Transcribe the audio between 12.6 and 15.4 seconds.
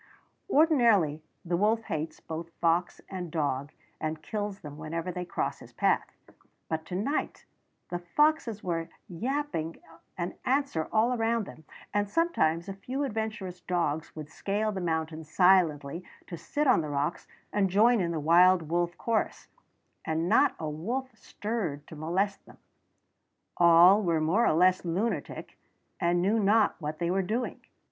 a few adventurous dogs would scale the mountains